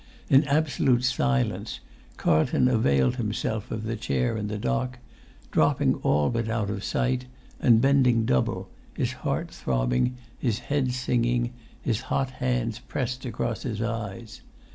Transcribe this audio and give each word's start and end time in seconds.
In 0.31 0.43
absolute 0.45 1.03
silence 1.03 1.79
Carlton 2.17 2.67
availed 2.67 3.17
himself 3.17 3.69
of 3.69 3.83
the 3.83 3.95
chair 3.95 4.35
in 4.35 4.47
the 4.47 4.57
dock, 4.57 4.97
dropping 5.51 5.93
all 5.97 6.31
but 6.31 6.49
out 6.49 6.71
of 6.71 6.83
sight, 6.83 7.25
and 7.59 7.79
bending 7.81 8.25
double, 8.25 8.67
his 8.95 9.13
heart 9.13 9.51
throbbing, 9.51 10.17
his 10.39 10.57
head 10.57 10.91
singing, 10.93 11.51
his 11.83 12.01
hot 12.01 12.31
hands 12.31 12.79
pressed 12.79 13.25
across 13.25 13.61
his 13.61 13.79
eyes. 13.79 14.41